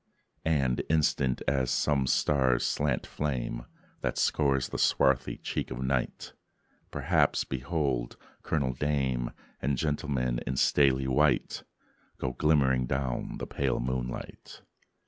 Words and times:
And, 0.49 0.81
instant 0.89 1.43
as 1.47 1.69
some 1.69 2.07
star's 2.07 2.65
slant 2.65 3.05
flame, 3.05 3.67
That 4.01 4.17
scores 4.17 4.69
the 4.69 4.79
swarthy 4.79 5.37
cheek 5.37 5.69
of 5.69 5.83
night, 5.83 6.33
Perhaps 6.89 7.43
behold 7.43 8.17
Colonial 8.41 8.73
dame 8.73 9.29
And 9.61 9.77
gentleman 9.77 10.39
in 10.47 10.55
stately 10.57 11.05
white 11.07 11.61
Go 12.17 12.31
glimmering 12.33 12.87
down 12.87 13.37
the 13.37 13.45
pale 13.45 13.79
moonlight. 13.79 14.63